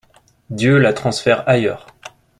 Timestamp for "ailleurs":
1.47-1.85